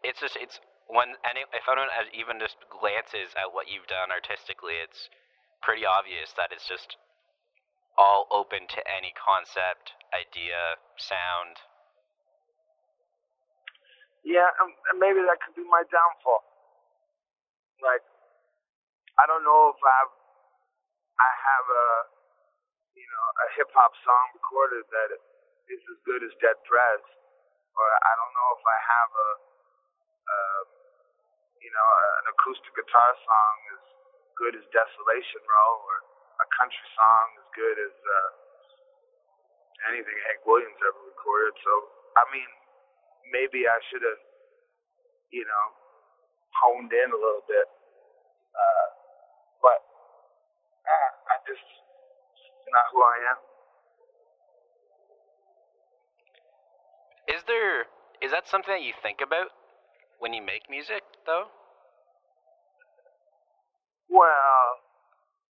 it's 0.04 0.20
just 0.20 0.36
it's 0.36 0.60
when 0.92 1.16
any 1.24 1.48
if 1.56 1.64
anyone 1.64 1.88
even 2.12 2.36
just 2.36 2.60
glances 2.68 3.32
at 3.32 3.48
what 3.56 3.72
you've 3.72 3.88
done 3.88 4.12
artistically, 4.12 4.76
it's 4.76 5.08
pretty 5.64 5.88
obvious 5.88 6.36
that 6.36 6.52
it's 6.52 6.68
just 6.68 7.00
all 7.96 8.28
open 8.28 8.68
to 8.76 8.80
any 8.84 9.16
concept, 9.16 9.96
idea, 10.12 10.76
sound. 11.00 11.64
Yeah, 14.20 14.52
um, 14.60 14.76
and 14.92 15.00
maybe 15.00 15.24
that 15.24 15.40
could 15.40 15.56
be 15.56 15.64
my 15.64 15.80
downfall. 15.88 16.44
Like, 17.80 18.04
I 19.16 19.24
don't 19.24 19.44
know 19.44 19.72
if 19.72 19.80
I've 19.80 20.12
I 21.16 21.30
have 21.32 21.66
a 21.72 21.86
you 23.00 23.08
know 23.08 23.26
a 23.40 23.46
hip 23.56 23.72
hop 23.72 23.96
song 24.04 24.36
recorded 24.36 24.84
that 24.92 25.08
is 25.72 25.80
as 25.88 25.98
good 26.04 26.20
as 26.20 26.32
Dead 26.44 26.60
Prez, 26.68 27.00
or 27.76 27.86
I 27.86 28.12
don't 28.18 28.34
know 28.34 28.50
if 28.58 28.64
I 28.66 28.78
have 28.80 29.10
a, 29.14 29.30
a 30.30 30.38
you 31.62 31.72
know 31.72 31.88
an 32.22 32.26
acoustic 32.34 32.72
guitar 32.74 33.12
song 33.26 33.56
as 33.78 33.84
good 34.38 34.54
as 34.56 34.64
Desolation 34.72 35.42
Row, 35.44 35.72
or 35.84 35.96
a 36.42 36.46
country 36.58 36.86
song 36.96 37.26
as 37.40 37.46
good 37.56 37.76
as 37.78 37.94
uh, 37.94 38.30
anything 39.92 40.16
Hank 40.30 40.42
Williams 40.46 40.78
ever 40.82 41.02
recorded. 41.08 41.54
So 41.62 41.72
I 42.18 42.24
mean, 42.34 42.50
maybe 43.32 43.66
I 43.68 43.78
should 43.90 44.02
have 44.04 44.22
you 45.32 45.44
know 45.46 45.66
honed 46.60 46.92
in 46.92 47.08
a 47.12 47.18
little 47.20 47.46
bit. 47.48 47.68
Uh, 48.52 48.88
but 49.62 49.80
uh, 50.86 51.10
I 51.32 51.34
just 51.46 51.66
not 52.70 52.86
who 52.94 53.02
I 53.02 53.18
am. 53.34 53.38
Is 58.20 58.30
that 58.30 58.46
something 58.46 58.70
that 58.70 58.84
you 58.86 58.94
think 59.02 59.18
about 59.18 59.50
when 60.22 60.30
you 60.30 60.42
make 60.44 60.68
music 60.70 61.02
though? 61.26 61.50
Well, 64.06 64.66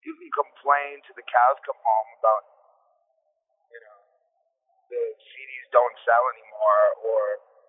you 0.05 0.13
can 0.17 0.31
complain 0.33 1.05
to 1.09 1.13
the 1.13 1.25
cows 1.29 1.59
come 1.65 1.77
home 1.77 2.11
about 2.21 2.43
you 3.69 3.81
know 3.85 3.99
the 4.89 5.03
CDs 5.19 5.69
don't 5.73 5.97
sell 6.09 6.25
anymore 6.37 6.85
or 7.05 7.21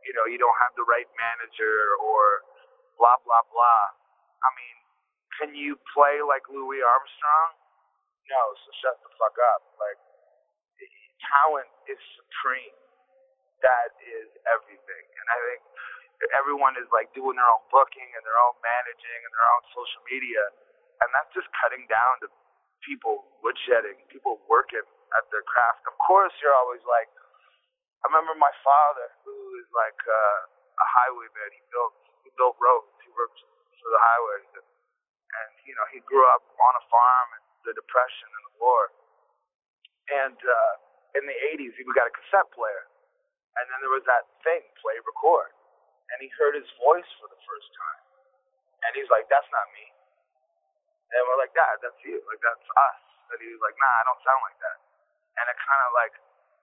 you 0.08 0.14
know 0.16 0.24
you 0.28 0.40
don't 0.40 0.56
have 0.64 0.72
the 0.80 0.88
right 0.88 1.08
manager 1.20 2.00
or 2.00 2.48
blah 2.96 3.20
blah 3.28 3.44
blah. 3.52 3.86
I 4.42 4.50
mean, 4.56 4.78
can 5.40 5.52
you 5.60 5.76
play 5.92 6.24
like 6.24 6.48
Louis 6.48 6.80
Armstrong? 6.80 7.50
No, 8.32 8.42
so 8.64 8.70
shut 8.80 8.96
the 9.04 9.12
fuck 9.20 9.36
up. 9.56 9.76
Like 9.76 10.00
talent 11.22 11.70
is 11.86 12.00
supreme 12.18 12.81
that 13.62 13.92
is 14.02 14.30
everything. 14.50 15.06
And 15.22 15.28
I 15.30 15.38
think 15.50 15.62
everyone 16.38 16.78
is 16.78 16.86
like 16.94 17.10
doing 17.18 17.34
their 17.34 17.50
own 17.50 17.66
booking 17.74 18.06
and 18.14 18.22
their 18.22 18.38
own 18.38 18.54
managing 18.62 19.20
and 19.26 19.32
their 19.34 19.48
own 19.58 19.64
social 19.74 20.02
media, 20.06 20.44
and 21.02 21.10
that's 21.14 21.34
just 21.34 21.50
cutting 21.58 21.90
down 21.90 22.22
to 22.22 22.30
people 22.86 23.26
woodshedding, 23.42 23.98
people 24.14 24.42
working 24.46 24.86
at 25.18 25.26
their 25.34 25.46
craft. 25.46 25.82
Of 25.90 25.98
course, 26.06 26.34
you're 26.42 26.54
always 26.54 26.82
like, 26.86 27.10
I 28.06 28.10
remember 28.14 28.38
my 28.38 28.54
father, 28.62 29.10
who 29.26 29.34
is 29.62 29.70
like 29.74 29.98
uh, 30.06 30.40
a 30.78 30.88
highwayman. 31.02 31.50
He 31.54 31.62
built 31.74 31.96
he 32.26 32.30
built 32.38 32.58
roads. 32.62 32.94
He 33.02 33.10
worked 33.14 33.42
for 33.82 33.90
the 33.90 34.02
highways, 34.02 34.50
and, 34.58 34.68
and 34.68 35.50
you 35.66 35.74
know 35.78 35.86
he 35.94 36.02
grew 36.06 36.26
up 36.30 36.46
on 36.46 36.74
a 36.78 36.84
farm 36.90 37.28
in 37.38 37.44
the 37.70 37.74
Depression 37.78 38.30
and 38.30 38.44
the 38.54 38.56
war. 38.62 38.84
And 40.12 40.38
uh, 40.38 40.74
in 41.16 41.24
the 41.24 41.38
80s, 41.56 41.72
he 41.80 41.88
got 41.96 42.10
a 42.10 42.14
cassette 42.14 42.52
player 42.52 42.91
and 43.60 43.66
then 43.68 43.80
there 43.84 43.94
was 43.94 44.06
that 44.08 44.28
thing, 44.46 44.64
play 44.80 44.96
record. 45.04 45.52
And 46.12 46.20
he 46.24 46.30
heard 46.36 46.56
his 46.56 46.68
voice 46.80 47.08
for 47.20 47.28
the 47.32 47.40
first 47.48 47.70
time. 47.76 48.02
And 48.88 48.92
he's 48.96 49.10
like, 49.12 49.28
that's 49.32 49.48
not 49.52 49.68
me. 49.76 49.88
And 51.12 51.22
we're 51.28 51.40
like, 51.40 51.54
Dad, 51.56 51.80
that's 51.84 52.00
you. 52.08 52.20
Like, 52.28 52.40
that's 52.44 52.68
us. 52.76 53.02
And 53.32 53.40
he 53.40 53.48
was 53.52 53.62
like, 53.64 53.76
nah, 53.80 53.96
I 53.96 54.04
don't 54.08 54.24
sound 54.24 54.42
like 54.44 54.60
that. 54.60 54.78
And 55.40 55.46
it 55.48 55.58
kind 55.60 55.84
of 55.88 55.92
like 55.96 56.14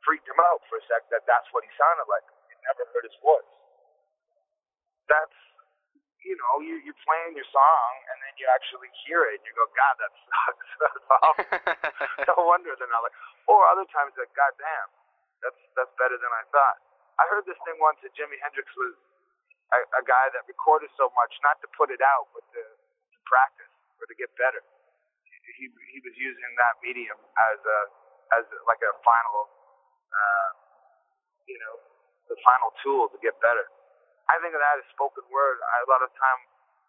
freaked 0.04 0.28
him 0.28 0.40
out 0.40 0.60
for 0.68 0.76
a 0.80 0.84
sec 0.88 1.04
that 1.12 1.24
that's 1.24 1.48
what 1.56 1.64
he 1.64 1.70
sounded 1.76 2.08
like. 2.08 2.24
He 2.48 2.54
never 2.68 2.84
heard 2.92 3.04
his 3.08 3.16
voice. 3.24 3.52
That's, 5.08 5.38
you 6.24 6.36
know, 6.36 6.60
you, 6.60 6.80
you're 6.84 7.00
playing 7.08 7.36
your 7.40 7.48
song 7.48 7.92
and 8.12 8.16
then 8.20 8.34
you 8.36 8.44
actually 8.52 8.92
hear 9.08 9.24
it 9.32 9.40
and 9.40 9.44
you 9.48 9.54
go, 9.56 9.64
God, 9.72 9.96
that 10.00 10.12
sucks. 10.28 10.68
that's 10.80 11.04
awful. 11.08 11.48
no 12.28 12.36
wonder 12.44 12.76
they're 12.76 12.92
not 12.92 13.04
like, 13.04 13.16
or 13.48 13.64
other 13.72 13.88
times 13.88 14.12
like, 14.20 14.32
God 14.36 14.52
damn, 14.60 14.88
that's 15.44 15.60
that's 15.78 15.92
better 16.00 16.18
than 16.18 16.32
I 16.32 16.44
thought. 16.50 16.78
I 17.18 17.24
heard 17.32 17.44
this 17.46 17.58
thing 17.66 17.78
once 17.82 17.98
that 18.06 18.14
Jimi 18.14 18.38
Hendrix 18.42 18.66
was 18.78 18.94
a, 19.74 19.78
a 20.00 20.04
guy 20.06 20.30
that 20.34 20.46
recorded 20.48 20.90
so 20.96 21.10
much, 21.18 21.32
not 21.44 21.58
to 21.64 21.68
put 21.76 21.90
it 21.90 22.00
out, 22.02 22.30
but 22.32 22.44
to, 22.54 22.62
to 22.62 23.18
practice 23.26 23.72
or 24.00 24.06
to 24.08 24.16
get 24.16 24.30
better. 24.38 24.62
He, 25.58 25.66
he 25.68 25.98
was 26.04 26.14
using 26.16 26.50
that 26.62 26.78
medium 26.84 27.18
as 27.52 27.58
a 27.62 27.80
as 28.40 28.44
like 28.68 28.82
a 28.84 28.92
final, 29.02 29.42
uh, 30.12 30.50
you 31.48 31.58
know, 31.60 31.76
the 32.30 32.38
final 32.46 32.70
tool 32.84 33.10
to 33.12 33.18
get 33.24 33.34
better. 33.42 33.66
I 34.30 34.38
think 34.44 34.54
of 34.54 34.62
that 34.62 34.78
as 34.80 34.86
spoken 34.94 35.24
word. 35.32 35.58
I, 35.64 35.76
a 35.84 35.88
lot 35.90 36.02
of 36.04 36.10
time 36.14 36.40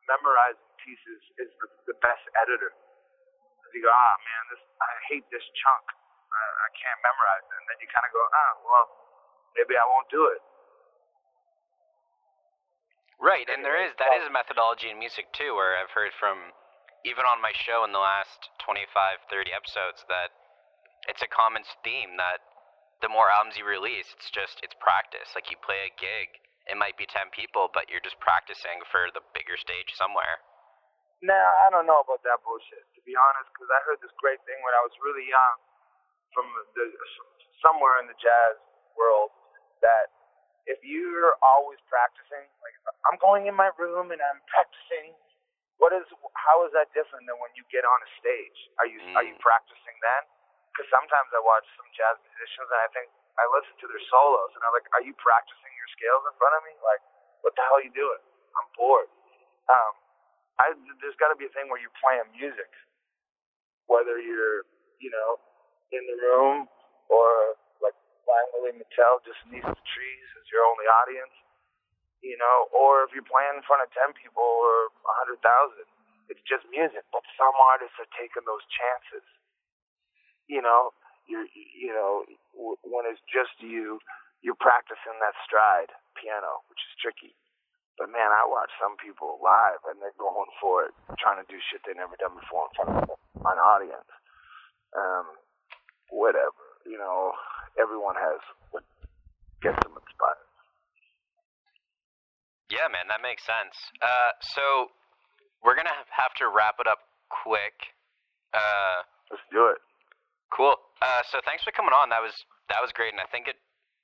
memorizing 0.08 0.70
pieces 0.84 1.22
is 1.42 1.50
the, 1.64 1.68
the 1.94 1.98
best 2.04 2.24
editor. 2.44 2.74
You 3.74 3.84
go, 3.86 3.92
ah 3.94 4.16
man, 4.22 4.44
this 4.54 4.64
I 4.82 4.92
hate 5.12 5.26
this 5.34 5.46
chunk 5.62 5.86
I, 6.40 6.48
I 6.66 6.70
can't 6.76 7.00
memorize 7.04 7.46
it. 7.46 7.56
And 7.60 7.68
then 7.68 7.78
you 7.84 7.88
kind 7.92 8.06
of 8.08 8.12
go, 8.16 8.24
ah, 8.24 8.52
well, 8.64 8.88
maybe 9.60 9.76
I 9.76 9.86
won't 9.86 10.08
do 10.08 10.32
it. 10.32 10.42
Right, 13.20 13.52
and 13.52 13.68
there 13.68 13.76
is 13.76 13.92
that 14.00 14.16
is 14.16 14.24
a 14.24 14.32
methodology 14.32 14.88
in 14.88 14.96
music 14.96 15.28
too, 15.36 15.52
where 15.52 15.76
I've 15.76 15.92
heard 15.92 16.16
from 16.16 16.56
even 17.04 17.28
on 17.28 17.44
my 17.44 17.52
show 17.52 17.84
in 17.84 17.92
the 17.92 18.00
last 18.00 18.48
25, 18.64 18.88
30 19.28 19.52
episodes 19.52 20.08
that 20.08 20.32
it's 21.12 21.20
a 21.20 21.28
common 21.28 21.68
theme 21.84 22.16
that 22.16 22.40
the 23.04 23.12
more 23.12 23.28
albums 23.28 23.60
you 23.60 23.68
release, 23.68 24.08
it's 24.16 24.32
just 24.32 24.64
it's 24.64 24.76
practice. 24.80 25.36
Like 25.36 25.52
you 25.52 25.60
play 25.60 25.84
a 25.84 25.92
gig, 26.00 26.32
it 26.68 26.80
might 26.80 26.96
be 26.96 27.08
10 27.08 27.28
people, 27.36 27.68
but 27.72 27.92
you're 27.92 28.04
just 28.04 28.20
practicing 28.24 28.84
for 28.88 29.12
the 29.12 29.24
bigger 29.36 29.60
stage 29.60 29.92
somewhere. 30.00 30.40
Now, 31.20 31.52
I 31.68 31.68
don't 31.68 31.84
know 31.84 32.00
about 32.00 32.24
that 32.24 32.40
bullshit, 32.48 32.88
to 32.96 33.04
be 33.04 33.12
honest, 33.20 33.52
because 33.52 33.68
I 33.68 33.84
heard 33.84 34.00
this 34.00 34.16
great 34.24 34.40
thing 34.48 34.56
when 34.64 34.72
I 34.72 34.80
was 34.80 34.96
really 35.04 35.28
young 35.28 35.60
from 36.34 36.46
the, 36.78 36.86
somewhere 37.64 38.00
in 38.02 38.08
the 38.08 38.18
jazz 38.20 38.56
world 38.96 39.32
that 39.82 40.12
if 40.70 40.78
you're 40.86 41.34
always 41.42 41.82
practicing, 41.90 42.46
like 42.62 42.76
I'm 43.10 43.18
going 43.18 43.50
in 43.50 43.56
my 43.58 43.74
room 43.80 44.14
and 44.14 44.22
I'm 44.22 44.42
practicing, 44.46 45.18
what 45.82 45.96
is 45.96 46.06
how 46.36 46.68
is 46.68 46.72
that 46.76 46.92
different 46.92 47.26
than 47.26 47.40
when 47.40 47.50
you 47.56 47.64
get 47.72 47.88
on 47.88 47.98
a 48.04 48.10
stage? 48.20 48.60
Are 48.78 48.88
you 48.88 49.00
mm. 49.00 49.16
are 49.18 49.26
you 49.26 49.34
mm. 49.34 49.42
practicing 49.42 49.96
then? 50.04 50.24
Because 50.70 50.92
sometimes 50.94 51.32
I 51.34 51.42
watch 51.42 51.66
some 51.80 51.88
jazz 51.96 52.20
musicians 52.22 52.70
and 52.70 52.82
I 52.84 52.90
think 52.94 53.08
I 53.40 53.44
listen 53.56 53.74
to 53.82 53.88
their 53.88 54.04
solos 54.12 54.52
and 54.54 54.62
I'm 54.68 54.76
like, 54.76 54.86
are 54.94 55.04
you 55.04 55.16
practicing 55.18 55.72
your 55.74 55.90
scales 55.96 56.24
in 56.28 56.36
front 56.36 56.54
of 56.60 56.62
me? 56.68 56.76
Like, 56.84 57.02
what 57.42 57.56
the 57.56 57.64
hell 57.64 57.80
are 57.80 57.86
you 57.88 57.96
doing? 57.96 58.22
I'm 58.60 58.68
bored. 58.76 59.08
Um, 59.72 59.94
I, 60.60 60.76
there's 61.00 61.16
got 61.16 61.32
to 61.32 61.40
be 61.40 61.48
a 61.48 61.54
thing 61.56 61.72
where 61.72 61.80
you're 61.80 61.96
playing 62.04 62.28
music, 62.36 62.68
whether 63.88 64.20
you're, 64.20 64.68
you 65.00 65.08
know, 65.08 65.40
in 65.94 66.04
the 66.10 66.18
room 66.22 66.70
or 67.10 67.58
like 67.82 67.96
Blind 68.26 68.50
Willie 68.56 68.78
McTell 68.78 69.22
just 69.26 69.42
neath 69.50 69.66
the 69.66 69.86
trees 69.90 70.28
as 70.40 70.46
your 70.54 70.66
only 70.70 70.86
audience, 70.86 71.34
you 72.22 72.38
know, 72.38 72.70
or 72.76 73.06
if 73.08 73.14
you're 73.16 73.28
playing 73.28 73.58
in 73.58 73.66
front 73.66 73.82
of 73.84 73.90
10 73.96 74.14
people 74.18 74.44
or 74.44 74.94
100,000, 75.28 75.42
it's 76.30 76.44
just 76.46 76.66
music. 76.70 77.04
But 77.10 77.26
some 77.40 77.56
artists 77.58 77.98
are 77.98 78.12
taking 78.18 78.46
those 78.46 78.64
chances. 78.70 79.26
You 80.50 80.62
know, 80.62 80.94
you're, 81.30 81.46
you 81.54 81.94
know, 81.94 82.26
when 82.86 83.06
it's 83.06 83.22
just 83.30 83.54
you, 83.62 84.02
you're 84.42 84.58
practicing 84.58 85.18
that 85.22 85.38
stride 85.46 85.92
piano, 86.18 86.66
which 86.70 86.82
is 86.82 86.94
tricky. 87.02 87.34
But 88.00 88.16
man, 88.16 88.32
I 88.32 88.48
watch 88.48 88.72
some 88.80 88.96
people 88.96 89.44
live 89.44 89.84
and 89.92 90.00
they're 90.00 90.16
going 90.16 90.48
for 90.64 90.88
it, 90.88 90.96
trying 91.20 91.44
to 91.44 91.48
do 91.52 91.60
shit 91.68 91.84
they 91.84 91.94
never 91.94 92.16
done 92.16 92.34
before 92.40 92.72
in 92.72 92.74
front 92.80 92.92
of 92.96 93.20
an 93.44 93.60
audience. 93.60 94.12
Um, 94.96 95.28
whatever. 96.12 96.58
You 96.86 96.98
know, 96.98 97.32
everyone 97.80 98.16
has 98.16 98.40
what 98.72 98.84
gets 99.62 99.78
them 99.84 99.94
inspired. 99.96 100.46
Yeah, 102.70 102.86
man, 102.90 103.10
that 103.10 103.22
makes 103.26 103.42
sense. 103.46 103.74
Uh, 104.02 104.32
so 104.54 104.94
we're 105.66 105.76
gonna 105.76 105.96
have 106.14 106.34
to 106.38 106.48
wrap 106.50 106.78
it 106.80 106.86
up 106.86 107.02
quick. 107.30 107.98
Uh, 108.54 109.06
let's 109.34 109.42
do 109.52 109.68
it. 109.74 109.82
Cool. 110.54 110.78
Uh, 111.02 111.22
so 111.30 111.42
thanks 111.46 111.64
for 111.66 111.72
coming 111.74 111.94
on. 111.94 112.10
That 112.10 112.22
was 112.22 112.34
that 112.70 112.82
was 112.82 112.92
great, 112.94 113.14
and 113.14 113.22
I 113.22 113.26
think 113.30 113.48
it. 113.50 113.58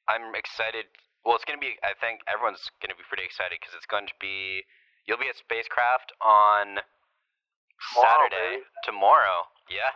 I'm 0.09 0.33
excited. 0.37 0.85
Well, 1.25 1.33
it's 1.37 1.45
gonna 1.45 1.61
be. 1.61 1.77
I 1.85 1.93
think 1.97 2.21
everyone's 2.29 2.61
gonna 2.81 2.97
be 2.97 3.05
pretty 3.09 3.25
excited 3.25 3.57
because 3.61 3.73
it's 3.77 3.89
going 3.89 4.05
to 4.09 4.17
be. 4.21 4.65
You'll 5.05 5.21
be 5.21 5.29
at 5.29 5.37
Spacecraft 5.37 6.13
on 6.21 6.81
Tomorrow, 7.93 8.25
Saturday. 8.33 8.65
baby. 8.65 8.81
Tomorrow. 8.85 9.37
Yeah. 9.69 9.93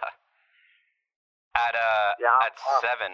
At 1.67 1.75
uh 1.75 2.09
Yeah, 2.19 2.45
at 2.45 2.55
pumped. 2.55 2.83
seven. 2.85 3.11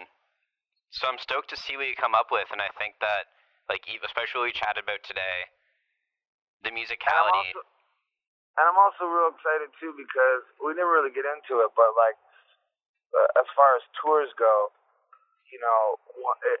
So 0.94 1.08
I'm 1.10 1.18
stoked 1.18 1.50
to 1.50 1.58
see 1.58 1.76
what 1.76 1.86
you 1.90 1.96
come 1.98 2.14
up 2.14 2.30
with, 2.30 2.48
and 2.54 2.62
I 2.62 2.70
think 2.78 2.96
that 3.02 3.28
like 3.68 3.84
especially 3.90 4.46
what 4.46 4.48
we 4.50 4.56
chatted 4.56 4.86
about 4.86 5.02
today, 5.02 5.50
the 6.62 6.70
And 6.70 6.78
I'm 6.78 6.86
musicality. 6.86 7.50
also, 7.52 7.60
and 8.56 8.64
I'm 8.70 8.78
also 8.78 9.04
real 9.10 9.34
excited 9.34 9.70
too 9.82 9.92
because 9.98 10.46
we 10.62 10.72
didn't 10.72 10.88
really 10.88 11.10
get 11.12 11.26
into 11.26 11.60
it, 11.66 11.74
but 11.74 11.92
like 11.98 12.16
uh, 13.12 13.40
as 13.42 13.48
far 13.58 13.76
as 13.76 13.82
tours 13.98 14.30
go, 14.38 14.70
you 15.50 15.58
know, 15.58 15.98
it, 16.54 16.60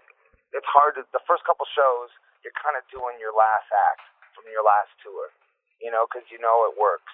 it's 0.52 0.68
hard 0.68 0.98
to. 0.98 1.06
The 1.14 1.22
first 1.24 1.46
couple 1.46 1.66
shows, 1.72 2.10
you're 2.42 2.56
kind 2.58 2.74
of 2.76 2.82
doing 2.90 3.16
your 3.22 3.32
last 3.34 3.70
act 3.70 4.02
from 4.34 4.44
your 4.50 4.62
last 4.66 4.90
tour, 5.00 5.30
you 5.80 5.90
know, 5.90 6.06
because 6.10 6.26
you 6.28 6.38
know 6.42 6.66
it 6.68 6.74
works. 6.76 7.12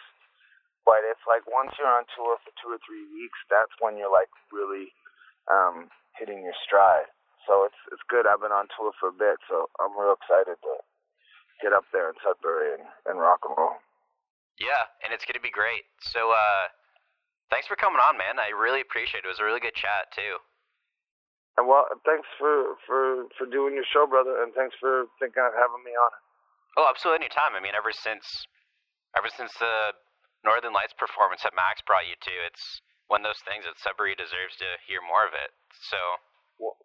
But 0.83 1.07
it's 1.07 1.23
like 1.31 1.47
once 1.47 1.75
you're 1.79 1.91
on 1.91 2.05
tour 2.15 2.39
for 2.43 2.51
two 2.59 2.75
or 2.75 2.81
three 2.83 3.07
weeks, 3.15 3.39
that's 3.47 3.73
when 3.79 3.95
you're 3.95 4.11
like 4.11 4.31
really 4.51 4.91
um, 5.47 5.91
hitting 6.19 6.43
your 6.43 6.57
stride. 6.59 7.07
So 7.47 7.67
it's 7.67 7.79
it's 7.91 8.03
good. 8.07 8.27
I've 8.27 8.43
been 8.43 8.55
on 8.55 8.71
tour 8.75 8.95
for 8.99 9.11
a 9.11 9.17
bit, 9.17 9.39
so 9.47 9.71
I'm 9.79 9.95
real 9.95 10.15
excited 10.15 10.59
to 10.59 10.75
get 11.63 11.75
up 11.75 11.87
there 11.95 12.11
in 12.11 12.19
Sudbury 12.23 12.79
and, 12.79 12.87
and 13.07 13.19
rock 13.19 13.47
and 13.47 13.55
roll. 13.55 13.79
Yeah, 14.59 14.91
and 15.03 15.15
it's 15.15 15.27
gonna 15.27 15.43
be 15.43 15.55
great. 15.55 15.87
So 16.03 16.35
uh, 16.35 16.71
thanks 17.51 17.67
for 17.67 17.79
coming 17.79 18.03
on, 18.03 18.19
man. 18.19 18.39
I 18.39 18.51
really 18.55 18.83
appreciate 18.83 19.23
it. 19.23 19.31
It 19.31 19.33
was 19.33 19.43
a 19.43 19.47
really 19.47 19.63
good 19.63 19.75
chat 19.75 20.11
too. 20.15 20.43
And 21.59 21.69
well, 21.69 21.87
thanks 22.07 22.27
for 22.39 22.79
for 22.87 23.31
for 23.39 23.47
doing 23.47 23.75
your 23.75 23.87
show, 23.87 24.07
brother, 24.07 24.43
and 24.43 24.55
thanks 24.55 24.75
for 24.79 25.07
thinking 25.19 25.43
of 25.43 25.53
having 25.55 25.85
me 25.85 25.93
on 25.93 26.11
it. 26.11 26.23
Oh, 26.79 26.87
absolutely 26.89 27.27
anytime. 27.27 27.53
I 27.53 27.61
mean, 27.61 27.77
ever 27.77 27.93
since, 27.93 28.25
ever 29.13 29.29
since 29.29 29.53
the 29.61 29.93
Northern 30.43 30.75
Lights 30.75 30.95
performance 30.95 31.43
that 31.47 31.55
Max 31.55 31.81
brought 31.87 32.07
you 32.07 32.19
to, 32.19 32.35
it's 32.47 32.83
one 33.07 33.23
of 33.23 33.31
those 33.31 33.43
things 33.47 33.65
that 33.67 33.79
Sudbury 33.79 34.15
deserves 34.19 34.59
to 34.59 34.79
hear 34.87 34.99
more 35.03 35.23
of 35.27 35.35
it. 35.35 35.55
So, 35.71 35.99
Well, 36.59 36.77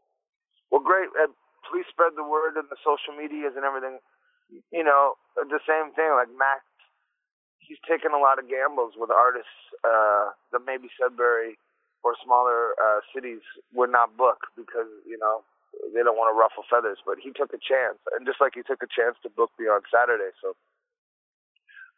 well 0.70 0.84
great. 0.84 1.10
Please 1.68 1.86
spread 1.92 2.16
the 2.16 2.24
word 2.24 2.56
in 2.56 2.64
the 2.72 2.80
social 2.80 3.12
medias 3.18 3.60
and 3.60 3.66
everything. 3.68 4.00
You 4.72 4.84
know, 4.84 5.20
the 5.36 5.60
same 5.68 5.92
thing. 5.98 6.16
Like 6.16 6.32
Max, 6.32 6.64
he's 7.60 7.82
taken 7.84 8.16
a 8.16 8.22
lot 8.22 8.40
of 8.40 8.48
gambles 8.48 8.96
with 8.96 9.12
artists 9.12 9.52
uh, 9.84 10.32
that 10.56 10.64
maybe 10.64 10.88
Sudbury 10.96 11.60
or 12.08 12.16
smaller 12.24 12.72
uh, 12.80 13.04
cities 13.12 13.44
would 13.76 13.92
not 13.92 14.16
book 14.16 14.48
because 14.56 14.88
you 15.04 15.20
know 15.20 15.44
they 15.92 16.00
don't 16.08 16.16
want 16.16 16.32
to 16.32 16.38
ruffle 16.40 16.64
feathers. 16.72 17.04
But 17.04 17.20
he 17.20 17.36
took 17.36 17.52
a 17.52 17.60
chance, 17.60 18.00
and 18.16 18.24
just 18.24 18.40
like 18.40 18.56
he 18.56 18.64
took 18.64 18.80
a 18.80 18.88
chance 18.88 19.20
to 19.28 19.30
book 19.30 19.52
me 19.60 19.68
on 19.68 19.84
Saturday, 19.92 20.32
so 20.40 20.56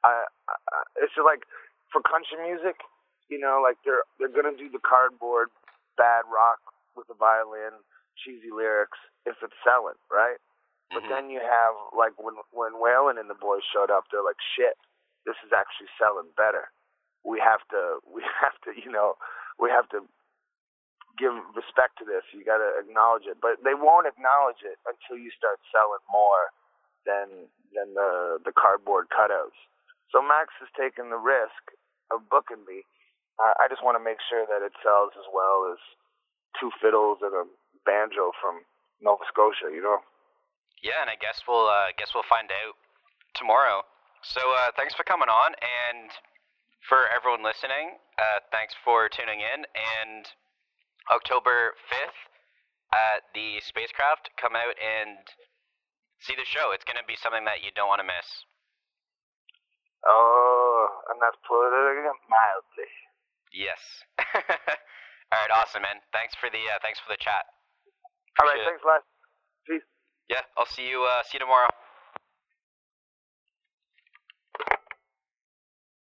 I, 0.04 0.26
I 0.48 0.56
it's 1.04 1.14
just 1.16 1.26
like 1.26 1.44
for 1.92 2.02
country 2.06 2.40
music, 2.40 2.80
you 3.30 3.40
know, 3.40 3.60
like 3.64 3.78
they're 3.84 4.04
they're 4.18 4.34
gonna 4.34 4.56
do 4.56 4.70
the 4.70 4.82
cardboard 4.82 5.50
bad 5.98 6.24
rock 6.32 6.60
with 6.96 7.08
the 7.08 7.18
violin, 7.18 7.84
cheesy 8.18 8.52
lyrics 8.52 8.98
if 9.26 9.36
it's 9.44 9.56
selling, 9.64 10.00
right? 10.12 10.40
But 10.92 11.04
mhm. 11.06 11.10
then 11.10 11.24
you 11.30 11.40
have 11.40 11.76
like 11.94 12.18
when 12.18 12.36
when 12.52 12.80
Waylon 12.80 13.20
and 13.20 13.30
the 13.30 13.38
boys 13.38 13.64
showed 13.68 13.92
up, 13.92 14.06
they're 14.10 14.26
like, 14.26 14.40
shit, 14.56 14.78
this 15.26 15.38
is 15.46 15.52
actually 15.54 15.92
selling 16.00 16.32
better. 16.36 16.72
We 17.24 17.40
have 17.40 17.62
to 17.72 18.00
we 18.16 18.24
have 18.42 18.58
to 18.66 18.74
you 18.74 18.92
know 18.92 19.16
we 19.60 19.70
have 19.70 19.88
to 19.94 20.08
give 21.20 21.36
respect 21.54 22.00
to 22.00 22.06
this. 22.08 22.24
You 22.32 22.48
got 22.48 22.64
to 22.64 22.80
acknowledge 22.80 23.28
it, 23.28 23.38
but 23.44 23.60
they 23.68 23.76
won't 23.76 24.08
acknowledge 24.08 24.64
it 24.64 24.80
until 24.88 25.20
you 25.20 25.30
start 25.36 25.60
selling 25.70 26.02
more 26.08 26.56
than 27.06 27.52
than 27.76 27.94
the 27.94 28.40
the 28.44 28.56
cardboard 28.56 29.12
cutouts. 29.12 29.60
So 30.12 30.22
Max 30.22 30.54
has 30.60 30.70
taken 30.74 31.10
the 31.10 31.22
risk 31.22 31.74
of 32.10 32.26
booking 32.30 32.66
me. 32.66 32.86
Uh, 33.38 33.54
I 33.62 33.70
just 33.70 33.86
want 33.86 33.96
to 33.96 34.04
make 34.04 34.20
sure 34.26 34.44
that 34.50 34.66
it 34.66 34.74
sells 34.82 35.14
as 35.16 35.28
well 35.32 35.70
as 35.72 35.80
two 36.60 36.74
fiddles 36.82 37.22
and 37.22 37.32
a 37.32 37.46
banjo 37.86 38.34
from 38.42 38.66
Nova 39.02 39.24
Scotia. 39.30 39.72
You 39.72 39.82
know. 39.86 40.00
yeah, 40.84 41.00
and 41.02 41.10
I 41.10 41.16
guess 41.16 41.46
we'll, 41.48 41.70
uh, 41.70 41.94
guess 41.98 42.12
we'll 42.14 42.28
find 42.28 42.50
out 42.52 42.76
tomorrow. 43.36 43.86
So, 44.22 44.42
uh, 44.42 44.76
thanks 44.76 44.94
for 44.94 45.04
coming 45.08 45.30
on, 45.30 45.56
and 45.64 46.12
for 46.84 47.08
everyone 47.08 47.44
listening, 47.44 48.04
uh, 48.20 48.44
thanks 48.52 48.76
for 48.84 49.08
tuning 49.08 49.40
in. 49.40 49.64
And 49.64 50.28
October 51.12 51.76
fifth 51.88 52.28
at 52.92 53.24
the 53.34 53.62
spacecraft, 53.64 54.32
come 54.36 54.56
out 54.56 54.76
and 54.76 55.24
see 56.20 56.36
the 56.36 56.44
show. 56.44 56.72
It's 56.74 56.84
gonna 56.84 57.06
be 57.08 57.16
something 57.16 57.46
that 57.46 57.64
you 57.64 57.72
don't 57.72 57.88
want 57.88 58.02
to 58.02 58.08
miss. 58.08 58.44
Oh, 60.08 60.88
and 61.12 61.20
that's 61.22 61.38
it 62.06 62.20
mildly. 62.30 62.92
Yes. 63.52 63.82
All 65.32 65.38
right, 65.38 65.54
awesome, 65.54 65.82
man. 65.84 66.02
Thanks 66.14 66.34
for 66.36 66.50
the 66.50 66.62
uh, 66.70 66.80
thanks 66.82 67.00
for 67.00 67.12
the 67.12 67.20
chat. 67.20 67.46
All 68.40 68.48
right, 68.48 68.58
Appreciate 68.58 68.80
thanks, 68.80 68.84
Les. 68.86 69.04
Peace. 69.68 69.88
Yeah, 70.30 70.46
I'll 70.58 70.70
see 70.70 70.88
you 70.90 71.04
uh, 71.04 71.22
see 71.24 71.38
you 71.38 71.44
tomorrow. 71.44 71.70